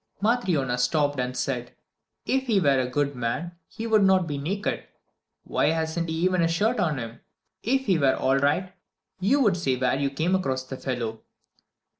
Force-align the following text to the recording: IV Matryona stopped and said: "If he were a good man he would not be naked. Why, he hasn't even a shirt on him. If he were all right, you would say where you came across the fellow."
IV 0.17 0.23
Matryona 0.23 0.79
stopped 0.79 1.19
and 1.19 1.37
said: 1.37 1.73
"If 2.25 2.47
he 2.47 2.59
were 2.59 2.79
a 2.79 2.87
good 2.89 3.15
man 3.15 3.51
he 3.67 3.85
would 3.85 4.01
not 4.01 4.25
be 4.25 4.39
naked. 4.39 4.85
Why, 5.43 5.67
he 5.67 5.73
hasn't 5.73 6.09
even 6.09 6.41
a 6.41 6.47
shirt 6.47 6.79
on 6.79 6.97
him. 6.97 7.19
If 7.61 7.81
he 7.85 7.99
were 7.99 8.15
all 8.15 8.39
right, 8.39 8.73
you 9.19 9.41
would 9.41 9.55
say 9.55 9.75
where 9.77 9.95
you 9.99 10.09
came 10.09 10.33
across 10.33 10.63
the 10.63 10.77
fellow." 10.77 11.21